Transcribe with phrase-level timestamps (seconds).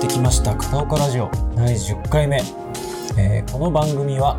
[0.00, 1.30] してきました片岡ラジオ。
[1.54, 2.40] 第10回目、
[3.18, 4.38] えーこの番組は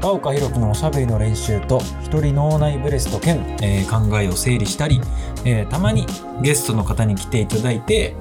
[0.00, 5.02] 片岡弘樹のおしゃべりの練習と一人脳内ブレスト兼、えー考えを整理したり、
[5.44, 6.06] えーたまに
[6.40, 8.16] ゲストの方に来ていただいて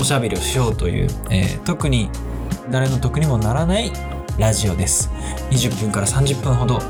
[0.00, 2.10] おしゃべりをしようという、えー特に
[2.68, 3.92] 誰の得にもならない
[4.38, 5.12] ラジオです。
[5.52, 6.80] 20分から30分ほど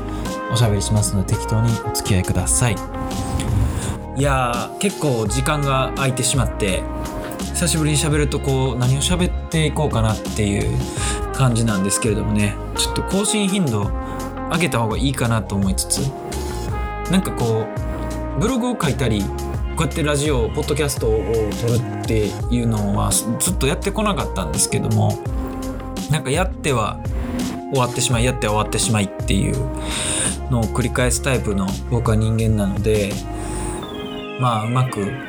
[0.51, 2.75] おしゃべりしますので適当にお付き合いください。
[4.17, 6.81] いやー結構時間が空いてしまって
[7.59, 10.79] 久しぶりに喋るとこう何を喋っていこうかなっていう
[11.33, 13.83] 感じなんですけれどもねちょっと更新頻度
[14.49, 15.97] 上げた方がいいかなと思いつつ
[17.11, 17.67] なんかこ
[18.37, 19.23] うブログを書いたり
[19.75, 21.19] こうやってラジオポッドキャストを
[21.59, 25.21] 撮るっていうのはずっとやってこなかったんですけども
[26.09, 26.97] なんかやっては
[27.73, 29.57] 終わってしまいやっては終わってしまいっていう
[30.49, 33.11] のを繰り返すタイプの僕は人間なので
[34.39, 35.28] まあうまく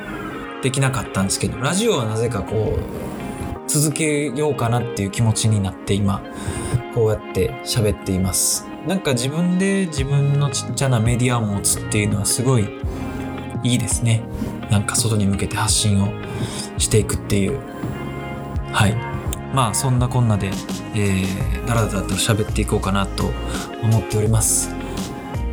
[0.61, 6.21] できなかったんですけどラジオはなぜかこう続けようかなっていう気持ちになって今
[6.93, 8.67] こうやって喋っています。
[8.85, 12.67] なんか自分で自分のちっちゃなメディアを持つっていうのはすごい
[13.63, 14.23] いいですね。
[14.69, 16.09] なんか外に向けて発信を
[16.77, 17.59] していくっていう。
[18.73, 18.95] はい。
[19.53, 20.47] まあそんなこんなで、
[20.95, 23.31] えー、だらだらと喋っていこうかなと
[23.83, 24.80] 思っております。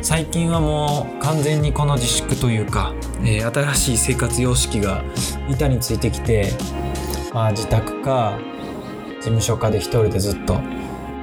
[0.09, 5.03] 最近はもう完全にこの自粛というか、えー新しい生活様式が
[5.47, 6.51] 板についてきて、
[7.31, 8.39] まあ、自宅か
[9.17, 10.61] 事務所かで一人でずっと、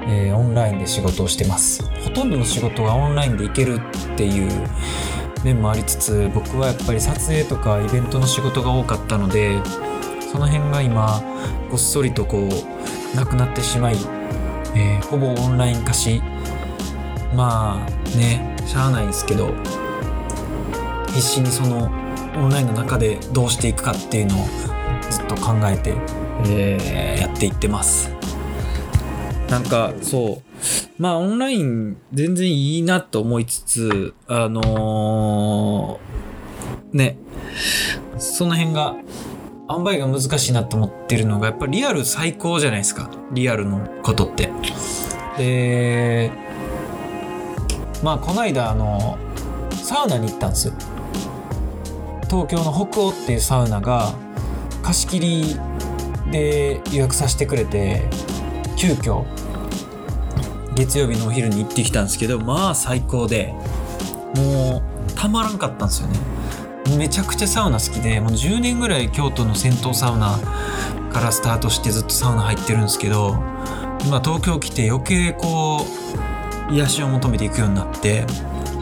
[0.06, 1.82] えーオンラインで仕事をしてます。
[2.04, 3.80] ほとんどの仕事がオンラインで行ける
[4.14, 4.52] っていう
[5.42, 9.60] 面もありつつ僕はやっぱり撮影とかイベントの仕事が多かったので
[10.30, 11.20] その辺が今
[11.70, 13.96] ごっそりとこうなくなってしまい、
[14.76, 16.22] えーほぼオンライン化し
[17.34, 19.54] まあねしゃあないんですけど
[21.08, 21.90] 必死にその
[22.36, 24.46] オンラインの中でどうしていくかっていうのを
[25.10, 25.94] ずっと考えて、
[26.46, 27.20] えー。
[27.20, 28.10] やっていってます。
[29.48, 31.02] なんかそう。
[31.02, 37.18] まあオンライン全然いいなと思いつつあのーね。
[38.18, 38.96] その辺が
[39.70, 43.10] 塩梅が難しいなと思ってるのがやっぱリアル最高じゃないですか。
[43.32, 44.50] リアルのことって。
[45.38, 46.30] で
[48.02, 49.18] まあこの間あの
[49.70, 50.74] サウナに行ったんですよ。
[52.28, 54.12] 東京の北欧っていうサウナが
[54.82, 55.56] 貸し切り
[56.30, 58.02] で予約させてくれて
[58.76, 59.24] 急遽
[60.74, 63.54] 月曜日のお昼に行ってきたんですけどまあ最高で
[64.34, 66.18] もうたまらんかったんですよね。
[66.96, 70.38] めちゃくちゃサウナ好きでもう10年ぐらい京都の銭湯サウナ
[71.12, 73.34] からスタートしてずっとサウナ入ってるんですけど
[74.04, 76.25] 今東京来て余計こう
[76.70, 78.24] 癒しを求めていくようになって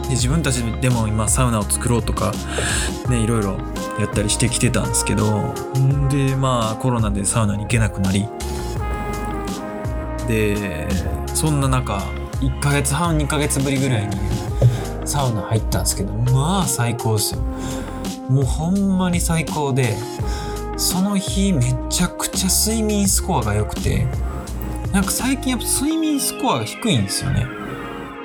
[0.03, 2.31] で自分たちでも今サウナを作ろうとか
[3.09, 3.57] ねいろいろ
[3.99, 5.53] やったりしてきてたんですけど
[6.09, 8.27] でまあコロナでサウナに行けなくなり
[10.27, 10.87] で
[11.33, 11.97] そんな中
[12.41, 14.15] 1ヶ月半2ヶ月ぶりぐらいに
[15.05, 17.41] サウナ入ったんですけどまあ最高ですよ。
[18.29, 19.95] もうほんまに最高で
[20.77, 24.07] その日めちゃくちゃ睡眠スコアが良くて
[24.91, 27.64] なんか最近やっぱ睡眠スコアが低いんですよね。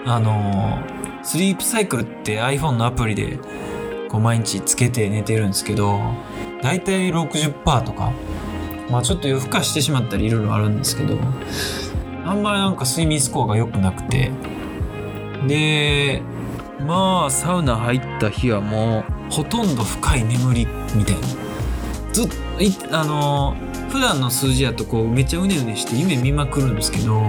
[0.07, 0.79] あの
[1.23, 3.39] スリープサイクルって iPhone のアプリで
[4.09, 6.01] こう毎日つけて寝てるんですけど
[6.63, 8.13] だいたい60%とか
[8.91, 11.17] まあちょっと夜更かしてしまったりいろいろあるんですけど
[12.25, 14.31] あんまりなんか睡眠スコアが良くなくて
[15.47, 16.23] で
[16.87, 21.51] まあサウナ入った日はもうほとんど深い眠りみたいな。
[22.13, 23.57] ずっとあの
[23.91, 27.21] 普段の数字やとこうめっちゃうねうねして夢見まくるんですけど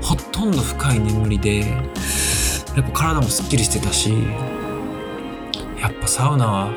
[0.00, 1.66] ほとんど深い眠りでや
[2.80, 4.12] っぱ体もすっきりしてたし
[5.80, 6.70] やっぱサウナは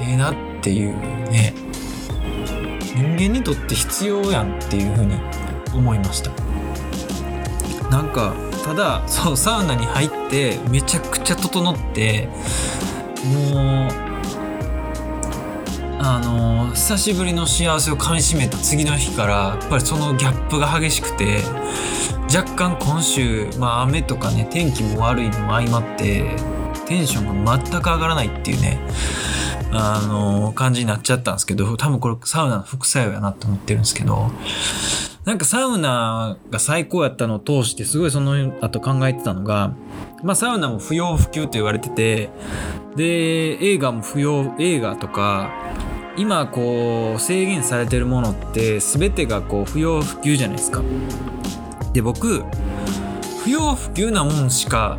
[0.00, 0.96] ええなっていう
[1.30, 1.54] ね
[2.94, 5.14] 人間にとって必要やんっていう風に
[5.74, 6.30] 思いました。
[7.90, 8.34] なんか
[8.64, 12.28] ただそうサウナに入ってめちゃくちゃ整って
[13.24, 14.03] もう
[16.06, 21.38] あの久しぶりの幸せをかみしめた次の日からやっぱりそのギャップが激しくて
[22.24, 26.36] 若干今週、まあ、雨とかね天気も悪いのも相まって
[26.86, 28.78] テンションが全く上がらないっていうね
[29.72, 34.30] あの感じになっちゃったんですけど多分これサウナの副作用やなと思ってるんですけど
[35.24, 39.74] なんかサウナが最高やったのを通してすごいその後考えてたのが、
[40.22, 42.28] まあサウナも不要不急と言われてて、
[42.94, 43.04] で、
[43.64, 45.50] 映画も不要、映画とか、
[46.16, 50.82] 今こう制限されてるものって全てがこう不要不急じゃないですか。
[51.92, 52.44] で、僕、
[53.42, 54.98] 不要不急なもんしか、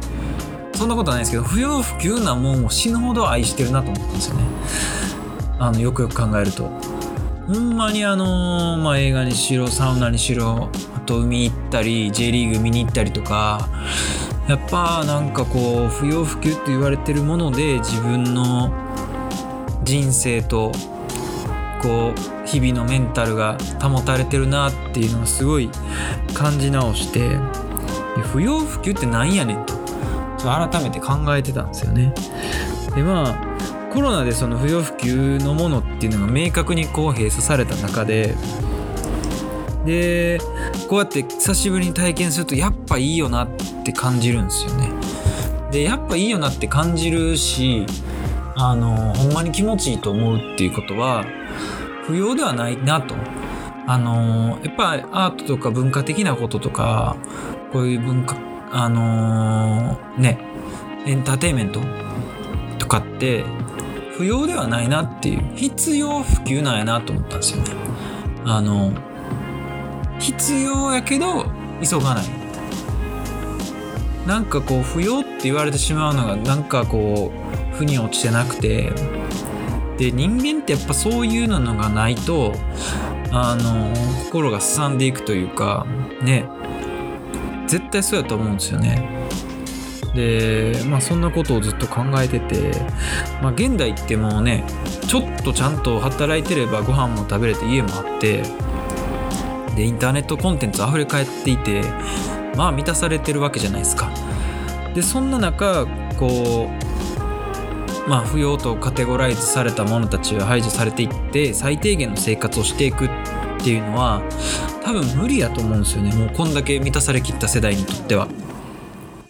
[0.74, 4.44] そんなことないですけど、不要不急なもんを死ぬほど愛してるなと思ったんですよね。
[5.60, 6.70] あの、よくよく考えると。
[7.48, 13.70] ほんまにあのまあ映画にしろサウナにしろあと海行ったり J リーグ見に行ったりとか
[14.50, 18.74] やっぱなんかこう不要不急って言われてるもので自分の
[19.84, 20.72] 人生と
[21.86, 25.70] こう日々のメンタルが保たれてるなっていうのをすごい
[26.34, 27.38] 感じ直して
[28.34, 29.76] 不要不急ってなんやねんと
[30.46, 32.12] 改めて考えてたんですよね。
[32.96, 38.36] でまあコロナでその不要不急のものっていうのが明確にこう閉鎖された中で
[39.86, 40.40] で
[40.90, 43.48] こうやって久しぶりに体験するとやっぱいいよなっ
[43.86, 44.90] て感じるんですよね。
[45.72, 47.86] でやっぱいいよなって感じるし
[48.56, 51.26] あのほんまに気持ちいいと思うっていうことは
[52.08, 53.16] 不要ではないなと。
[53.88, 57.18] あのやっぱアートとか文化的なこととか
[57.72, 58.36] こういう文化
[58.72, 60.40] あのー、ね
[61.06, 61.82] エンターテインメント
[62.80, 63.44] とかって
[64.18, 67.72] 不要ではないなっていう必要不急なんやなと思ったんですよね。
[68.44, 68.92] あの
[70.20, 71.46] 必要やけど
[71.84, 72.26] 急がない。
[74.26, 78.92] なんかこう不要って言われてしまうのがなんかこう腑に落ちてなくて
[79.98, 82.54] で人間ってやっぱそういうのがないと
[83.32, 83.94] あの
[84.26, 85.86] 心がすさんでいくというか
[86.22, 86.46] ね
[87.68, 89.10] 絶対そうやと思うんですよね。
[90.14, 92.72] でまあそんなことをずっと考えてて、
[93.42, 94.64] まあ、現代ってもうね
[95.08, 98.44] ちょっとちゃんと働いてればご飯も食べれて家もあって
[99.76, 101.82] でインターネットコンテンツ溢れ返っていて
[102.56, 104.10] まあ満たされてるわけじゃないですか。
[104.94, 105.86] でそんな中
[106.18, 106.85] こう
[108.08, 113.10] まあ不要とカテゴライズされた者たちは排除されていって最低限の生活をしていくっ
[113.60, 114.22] ていうのは
[114.84, 118.28] 多分無理やと思うんですよねもうこんだけ満たされきった世代にとっては。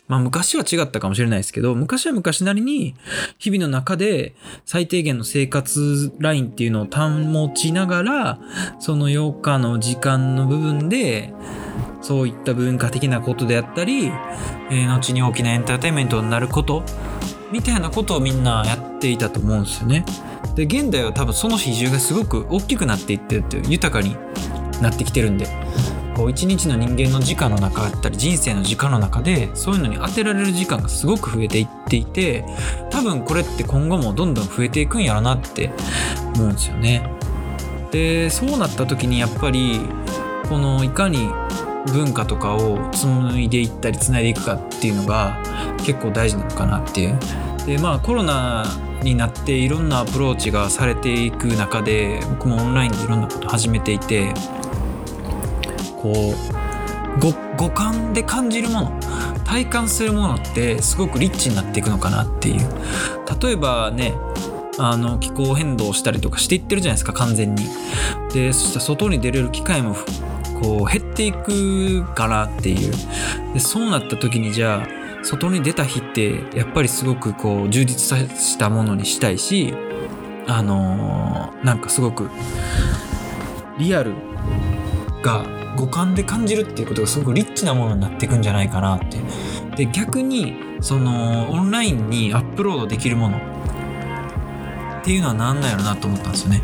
[0.07, 2.95] まあ昔は違ったかもしれないですけど、昔は昔なりに
[3.39, 8.39] 日々の中で最低限の生活ラインっていうのを保ちながら、
[8.80, 11.33] その8日の時間の部分で、
[12.01, 14.12] そういった文化的なことであったり、
[14.69, 16.83] えー、後に大きなエンターテインメントになること、
[17.51, 20.06] みたいなことをみんなやっていたと思うんですよね。
[20.56, 24.15] で、現代は多分その比重がすごく大きくなっていってるっていう、豊かに
[24.81, 25.47] なってきてるんで。
[26.15, 32.45] こう一日の人間の時間の中だったり人生の時間の中でそういうのに当てられる時間がすごく増えていっていて
[32.89, 35.71] 多分これって今後もどんどん増えていくんやろなって
[36.36, 37.09] 思うんですよね。
[37.91, 39.81] でそうなった時にやっぱり
[40.48, 41.30] このいかに
[41.94, 45.38] 文化とかを紡いでいったりつないでいくかっていうのが
[45.86, 47.20] 結構大事なのかなっていう。
[47.66, 48.66] でまあコロナ
[49.02, 54.34] になっていろんなアプローチがされていく中で僕もオンラインでいろんなこと始めていて
[55.98, 56.56] こう
[57.58, 59.00] 五感で感じるもの
[59.46, 62.70] 体感するものってすごくリッチになっていくのかなっていう
[63.42, 64.14] 例えばね
[64.78, 67.68] あの気候変動したりとかしていってるじゃないですか完全に
[68.34, 69.96] でそしたら外に出れる機会も
[70.60, 72.94] こう減っていくかなっていう。
[73.54, 79.74] でそうなった時にじゃあ外に出た日ってやっぱりすごくこう充実したものにしたいし
[80.48, 82.30] あのー、なんかすごく
[83.80, 84.13] リアル
[85.24, 89.18] が五感で感じるっていうことがすごくリッチなものになっていくんじゃないかなって。
[89.75, 93.54] で逆にそのオンラインにアップロードできるもの
[95.05, 96.63] っていうのは何なんやろなと思ったんですよね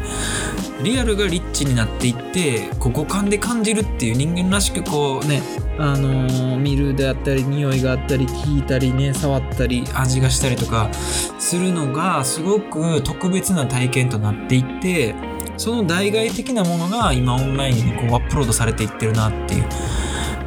[0.81, 5.43] リアルがリッチになっていってこう五感で感じるっていう人間らしくこうね
[5.77, 15.13] あのー、見るであったり匂いがあったり聞いたりね触ったり味がしたりとかするのがすごく特別な体験となっていって
[15.57, 19.65] その代替的なものが今オンラインにこうアップロードされていってるなっていう。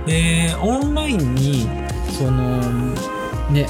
[0.06, 1.68] で、オンラインに、
[2.10, 2.58] その、
[3.50, 3.66] ね、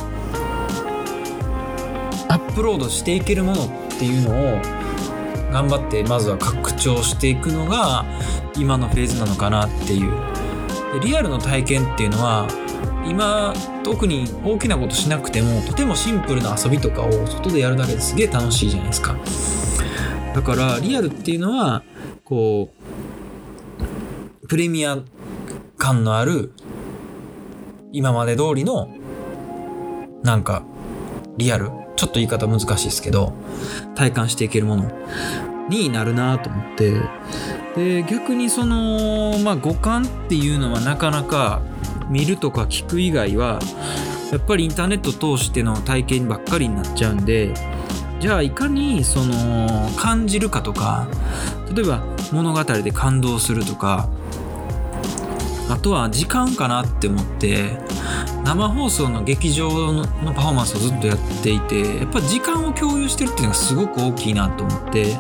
[2.29, 4.61] アップロードしていけるものっっていうのを
[5.53, 8.05] 頑張ってまずは拡張していくのが
[8.57, 10.13] 今のフェーズなのかなっていう。
[11.01, 12.49] でリアルの体験っていうのは
[13.07, 19.17] 今特に大きなことしなくてもとてもシンプルな遊びとかを外でやるだけですげえ楽しいじゃないですか。
[20.35, 21.85] だからリアルっていうのは
[22.25, 22.71] こ
[24.43, 24.99] うプレミア
[25.77, 26.53] 感のある
[27.93, 28.89] 今まで通りの
[30.23, 30.65] なんか
[31.37, 33.33] リアルちょっと言い方難しいですけど
[33.95, 34.91] 体感していけるもの
[35.69, 36.95] になるなと思って。
[37.77, 41.61] で逆にそのまあ五感っていうのはなかなか
[42.09, 43.59] 見るとか聞く以外は
[44.31, 47.53] やっぱりインターネット通しての体験ばっかりになっちゃうんで
[48.21, 51.09] じゃあいかにその感じるかとか
[51.75, 54.09] 例えば物語で感動するとか
[55.69, 57.79] あとは時間かなって思って
[58.45, 60.05] 生放送の劇場の
[60.35, 65.19] パフォーマンスをずっとやっていてやっぱ時間を共有してるっていうのがすごく大きいなと思ってや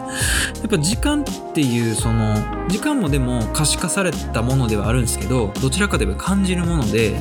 [0.67, 2.35] っぱ時間っていうその
[2.69, 7.19] 時間もでも可視化されたものではあるんですけどどちらかといえば感じるもので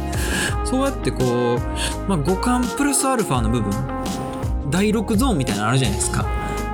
[0.65, 1.59] そうやってこう、
[2.09, 3.71] まあ、五感プラスアルファの部分
[4.69, 6.25] 第6ゾーンみたいなのあるじゃないですか。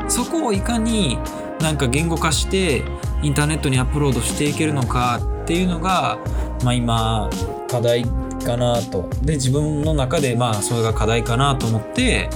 [0.07, 1.19] そこをいかに
[1.61, 2.83] なんか言語化して
[3.21, 6.17] インターネットにアップロードしていけるのかっていうのが、
[6.63, 7.29] まあ、今
[7.69, 8.05] 課題
[8.45, 9.09] かなと。
[9.21, 12.29] で自分の中でまあそれが課題かなと思って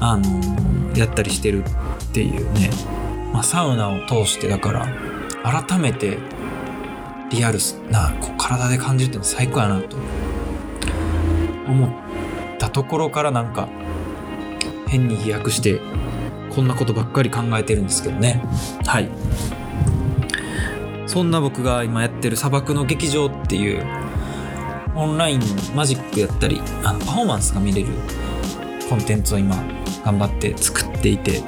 [0.00, 2.70] あのやったりしてるっていうね、
[3.32, 4.88] まあ、サウナを通してだから
[5.42, 6.18] 改めて
[7.30, 7.58] リアル
[7.90, 9.96] なこう体で感じるっての最高やなと。
[11.72, 11.90] 思っ
[12.58, 13.68] たところからなんか
[14.88, 15.80] 変に飛躍して
[16.54, 18.42] こんなことばっかり考えてるんですけどね。
[18.86, 19.08] はい。
[21.12, 23.86] そんな僕が今やってる砂漠の劇場っていう
[24.94, 25.40] オンライン
[25.74, 27.88] マジックやったりあのパフォーマンスが見れる
[28.88, 29.54] コンテンツを今
[30.06, 31.42] 頑張って作っていて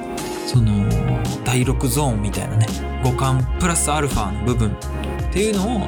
[0.45, 0.87] その
[1.43, 2.67] 第6ゾーンみたいなね
[3.03, 5.87] 五感プラスアルファの部分っていうのを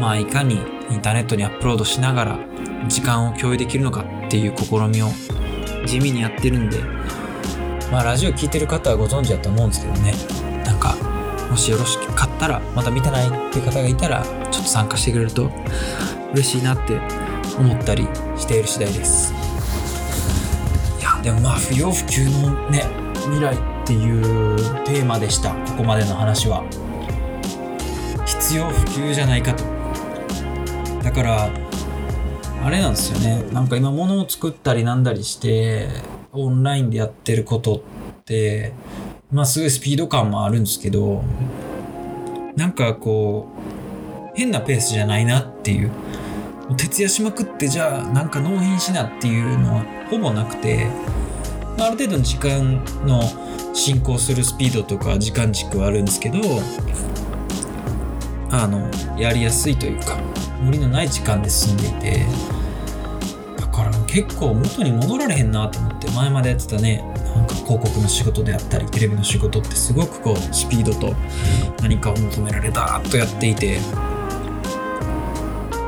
[0.00, 0.56] まあいかに
[0.90, 2.38] インターネットにアップロードしながら
[2.88, 5.08] 時間を共有できるのかっていう試みを
[5.86, 6.78] 地味にやってるんで
[7.92, 10.14] まあラジオ聴いてる方はご存知だと思うんですけどね。
[10.64, 10.96] なんか
[11.48, 15.52] もしよろしかったらまだ見てないっていう方がいたらちょっと参加してくれると
[16.32, 17.00] 嬉しいなって
[17.56, 19.32] 思ったりしている次第です。
[20.98, 22.84] いやでもまあ不要不急のね
[23.26, 25.50] 未来っていうテーマでした。
[25.50, 26.64] ここまでの話は。
[28.26, 29.62] 必要不急じゃないかと。
[31.04, 31.50] だから
[32.64, 33.44] あれなんですよね。
[33.52, 35.88] なんか今物を作ったりなんだりして
[36.32, 37.80] オンラインでやってることっ
[38.24, 38.72] て
[39.30, 41.22] まあすごいスピード感もあるんですけど
[42.58, 43.48] なんかこ
[44.34, 45.90] う変なペースじゃないなっていう。
[46.76, 50.88] 徹夜しまくってじゃあなんか納品しなっていうのはほぼなくて。
[51.80, 53.22] ある程度の時間の
[53.72, 56.40] 進行するスピードとか時間軸はあるんですけど
[58.50, 60.18] あのやりやすいというか
[60.60, 62.57] 無理のない時間で進んでいて。
[64.08, 67.04] 結構元に戻られへんなと思って前までやってたね
[67.36, 71.14] なんか広告の仕事であったりテレビの仕事ってすごくこうスピードと
[71.82, 73.78] 何かを求められたとやっていて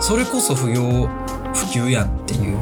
[0.00, 1.08] それこそ不要
[1.54, 2.56] 不急やんっていう。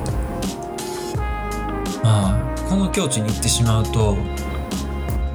[2.02, 4.16] まあこの境地に行ってしまうと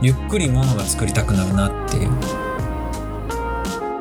[0.01, 2.09] ゆっくりものが作りたくなるなっていう。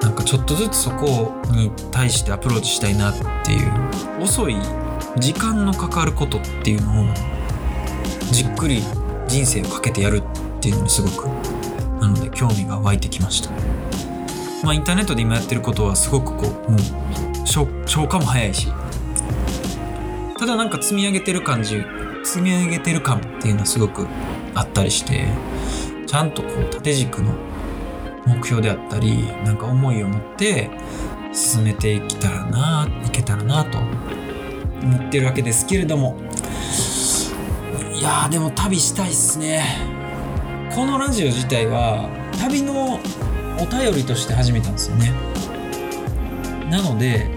[0.01, 3.15] なんかちょっとずつそこに対してアプローチしたいなっ
[3.45, 3.73] ていう。
[4.21, 4.57] 遅い
[5.19, 7.07] 時間のかかることっていうのを
[8.31, 8.83] じっくり
[9.29, 11.27] 人生をかけてやるっていうのにすごく
[12.01, 13.51] なので興味が湧いてきました。
[14.63, 16.81] まあインターネットで今やってることはすごくこうもう
[17.47, 18.69] 消化も早いし
[20.39, 21.83] ただなんか積み上げてる感じ
[22.25, 24.07] 積み上げてる感っていうのはすごく
[24.55, 25.27] あったりして
[26.07, 27.33] ちゃんとこう縦軸の
[28.27, 30.71] 目標であったりなんか思いを持って
[31.33, 33.79] 進めていけたらないけたらなと
[34.83, 36.17] 思ってるわけですけれども。
[37.93, 39.65] いやでも旅したいっすね。
[40.75, 42.09] このラジオ自体は
[42.41, 42.99] 旅の
[43.59, 45.13] お便りとして始めたんですよね。
[46.71, 47.31] なので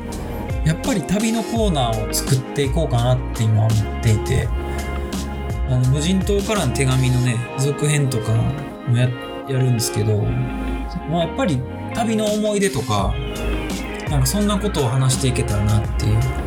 [0.65, 4.47] やっぱり旅のコーナーを作っていこうかなって今思っていて。
[5.67, 9.09] あの無人島からの手紙のね続編とかもや
[9.49, 10.17] やるんですけど、
[11.09, 11.59] まあ、やっぱり
[11.93, 13.13] 旅の思い出とか
[14.09, 16.44] なんかそんなことを話していけたらなっていう。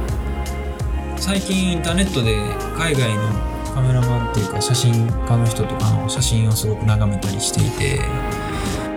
[1.29, 2.39] 最近インターネットで
[2.75, 3.29] 海外の
[3.75, 8.01] カメラマンっていうか写真家の人とかの写真をすごく眺めたりしていて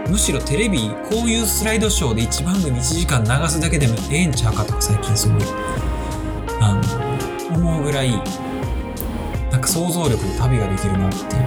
[0.09, 5.41] むしろテレビこういうスライドショーで1番組1時間流すだけでもええんちゃうかとか最近すごい
[6.61, 6.81] あ
[7.51, 8.11] の思うぐらい
[9.51, 11.17] なんか想像力で旅ができるなって。
[11.17, 11.39] い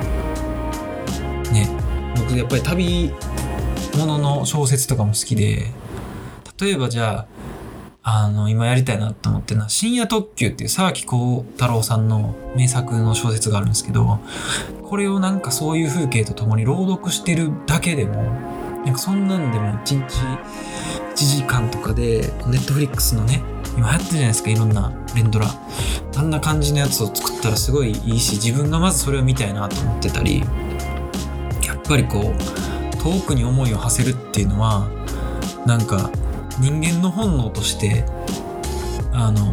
[1.51, 1.69] うね。
[2.15, 3.11] 僕やっぱり旅
[3.97, 5.65] ものの小説とかも好きで
[6.61, 7.27] 例えばじゃあ
[8.07, 14.21] あの、今やりたいなと思ってるのは、深夜特急っていう沢木幸太郎さんの名作の小説があるんですけど、
[14.83, 18.23] これをなんかそういう風景とともに朗読してるだけでも、
[18.85, 23.43] なんかそんなんでも1日1時間とかで、ネットフリックスのね、
[23.75, 25.47] 今流行ってるじゃないですか、いろんな連ドラ。
[26.17, 30.41] あんな感じのやつを作ったらすごいいいし、自分がまずそれを見たいなと思ってたり、
[31.67, 34.89] やっぱりこう、遠くに思いを馳せるっていうのは、
[35.65, 36.11] なんか、
[36.59, 38.05] 人間の本能として
[39.13, 39.53] あの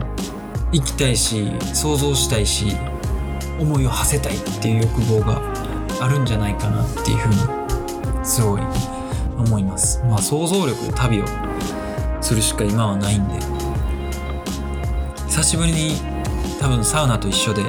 [0.71, 2.75] 生きたいし想像したいし
[3.59, 5.41] 思いを馳せたいっていう欲望が
[6.01, 7.29] あるんじゃないかなっていうふう
[8.19, 8.61] にすごい
[9.37, 10.01] 思います。
[10.05, 11.25] まあ想像力で旅を
[12.21, 13.39] するしか今はないんで
[15.27, 15.95] 久しぶりに
[16.59, 17.63] 多分サウナと一緒で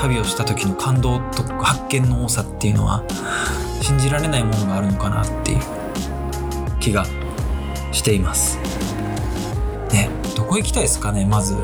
[0.00, 3.04] 旅をした時の感動と発見の多さっていうのは
[3.80, 5.60] 信じられないものがあるのかなっていう
[6.80, 7.04] 気が
[7.92, 8.58] しています。
[9.92, 11.56] ねどこ行きたいですかねまず。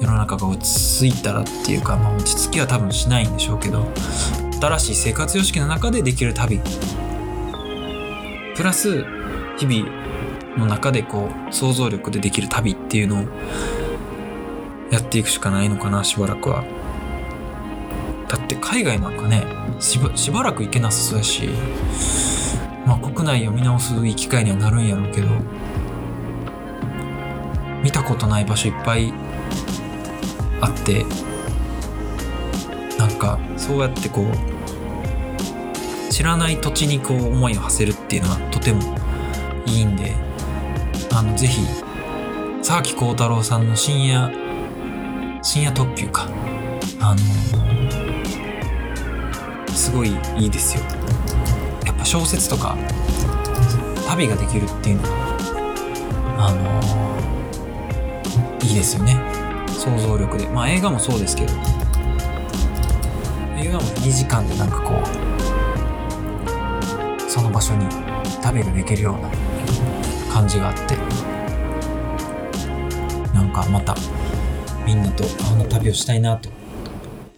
[0.00, 3.86] 世の中が落ち着いたらっていうか、まあ、落ち着きは多分しないんでしょうけど。
[4.60, 6.60] 新しい生活様式の中でできる旅。
[8.56, 9.04] プラス
[9.56, 9.88] 日々
[10.56, 13.24] の中でこう想像力でできる旅っていうのを
[14.90, 16.64] やっていくしかないのかなしばらくは。
[18.28, 19.44] だって海外なんかね
[19.78, 19.98] し
[20.30, 21.48] ばらく行けなさそうやし。
[22.86, 25.28] まあ国内を見直すいい機会にはなるんやろうけど
[27.82, 29.12] 見たことない場所いっぱい
[30.60, 31.04] あって
[32.98, 38.82] なんかそうやってこう知らない土地にこう思いを馳せるっていうのはとても
[39.66, 40.14] いいんで
[41.12, 41.60] あのぜひ
[42.62, 44.30] 沢木耕太郎さんの深夜
[45.42, 46.28] 深夜特急か。
[47.00, 47.20] あの
[49.72, 50.82] すごいいいですよ。
[52.08, 52.74] 小説とか
[54.08, 56.58] 旅ができるっていうのはあの
[58.66, 59.20] いいですよね。
[59.68, 60.48] 想像力で。
[60.48, 61.52] まあ映画もそうですけど
[63.58, 64.94] 映画も2時間でなんかこ
[67.26, 67.84] うその場所に
[68.42, 69.28] 旅ができるような
[70.32, 70.96] 感じがあって
[73.34, 73.94] なんかまた
[74.86, 76.48] みんなとあの旅をしたいなと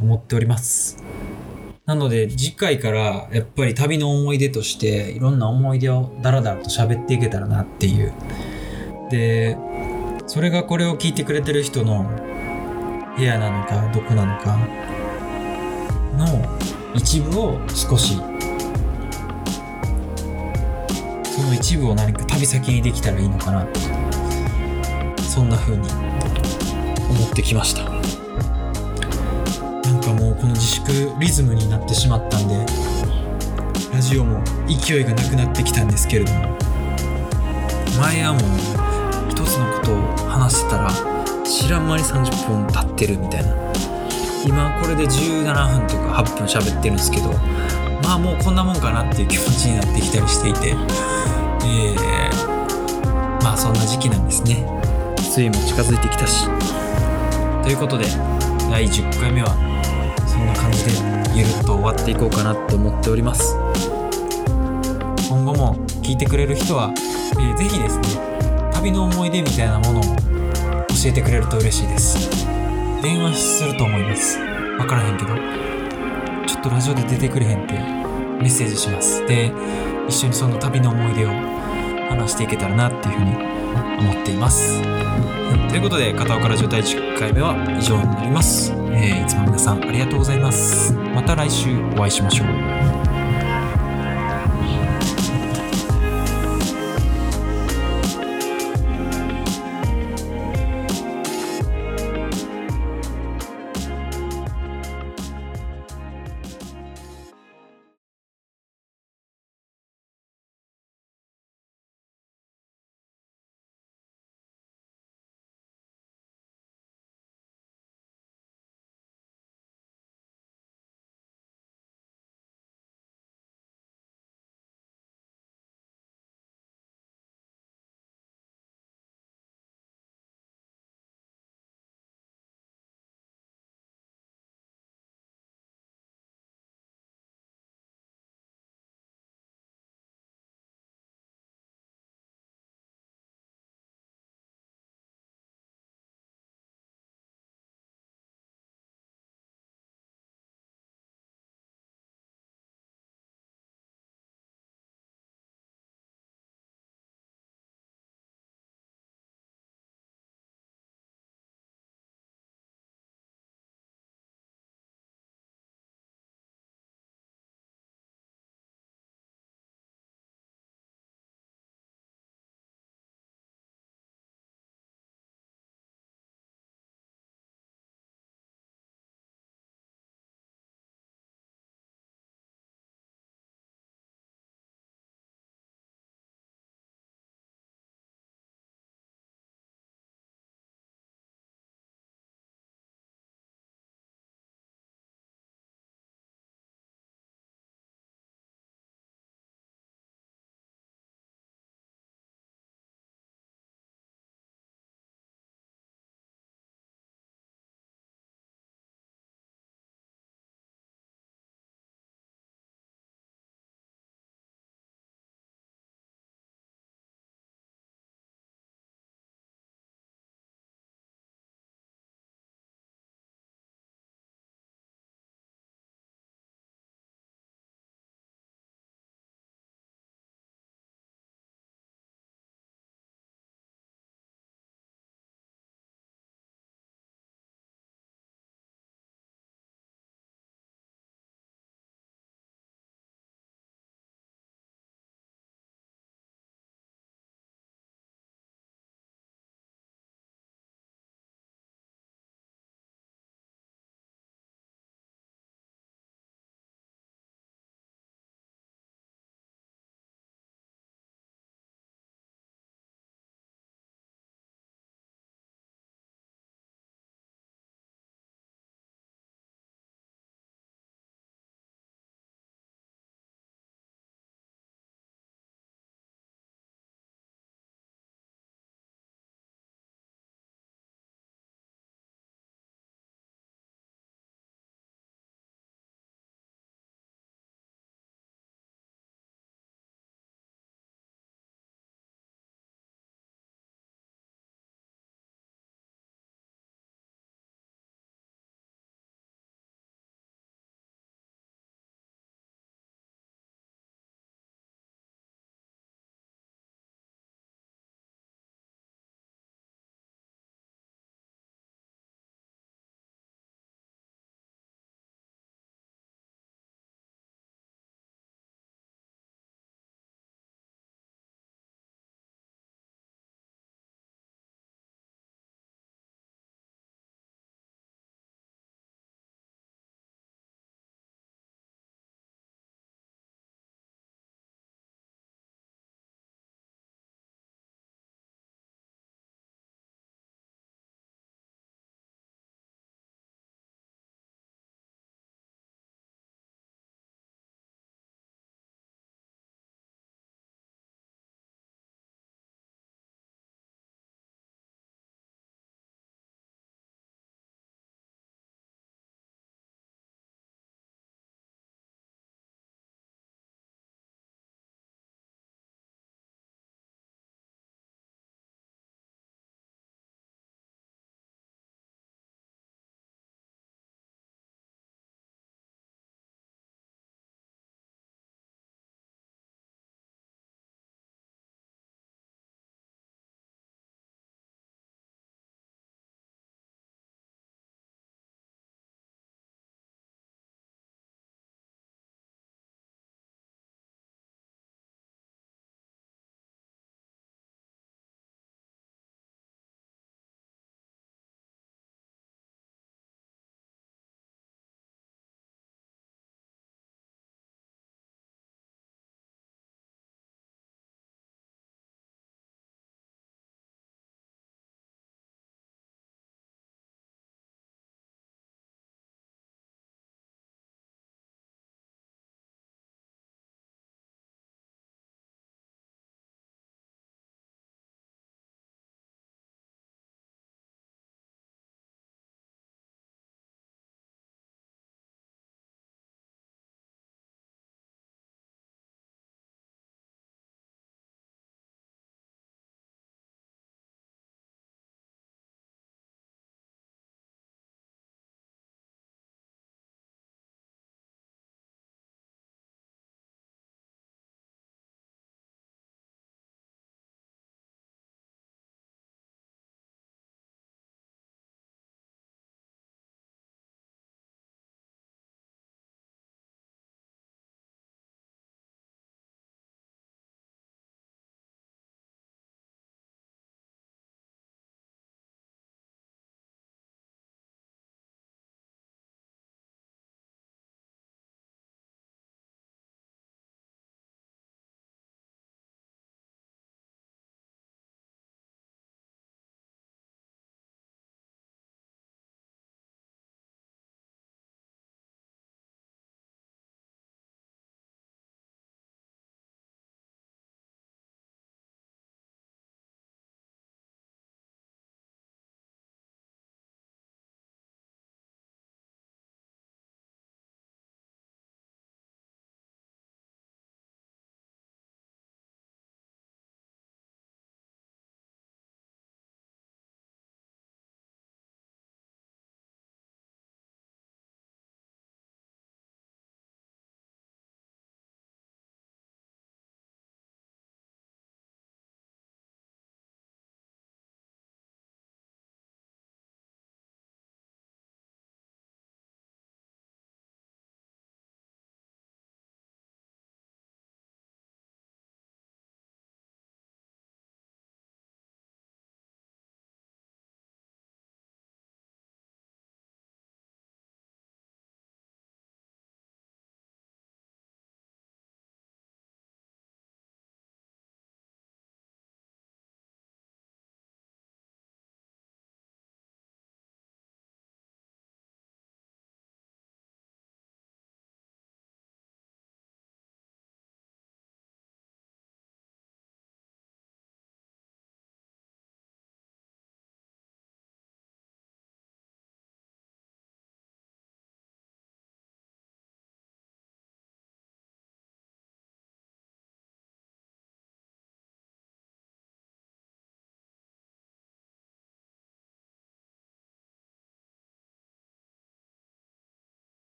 [0.00, 1.05] 思っております。
[1.96, 8.12] ので次回からやっぱり旅の思い出としていろんな思い出をダラダラと喋っていけたらなっていう。
[9.10, 9.56] で
[10.26, 12.10] それがこれを聞いてくれてる人の
[13.16, 14.58] 部屋なのかどこなのか
[16.16, 18.16] の一部を少し
[21.24, 23.66] その一部を何か旅先にできたらいいのかな
[25.18, 27.95] そんな風に思ってきました。
[30.06, 32.54] かもうこの自粛リズムになってしまったんで
[33.92, 36.56] ラジオも勢いがなくなってきたんですけれども
[37.98, 40.90] 前はもう一つのことを話してたら
[41.44, 43.54] 知らん間に30分経ってるみたいな。
[44.44, 47.32] 今これで17分とか8分喋ってるんですけど
[48.04, 50.68] まあもうこんなもんかなっていう気持ちになってきたりしていて
[51.64, 54.64] えー、まあそんな時期なんですね。
[55.36, 56.46] 梅雨も近づいてきたし。
[57.64, 58.04] ということで
[58.70, 59.65] 第10回目は
[60.36, 60.90] そんな感じで
[61.34, 63.56] ゆるっと終わっていこうかなと思っております。
[65.28, 70.14] 今後も聞いてくれる人は、えー、ぜひですね旅の思い出みたいなものを教
[71.06, 72.46] えてくれると嬉しいです。
[73.02, 74.38] 電話すると思います。
[74.38, 75.34] 分からへんけど。
[76.46, 79.26] ちょっとラジオで出てくれへんってメッセージします。
[79.26, 79.52] で
[80.08, 81.30] 一緒にその旅の思い出を
[82.08, 83.32] 話していけたらなっていうふうに
[83.98, 84.80] 思っています。
[85.68, 90.94] ということで片岡ラジオ第10回目は以上になります、えー、いつも皆さんありがとうございます。
[91.14, 92.95] また来週お会いしましょう。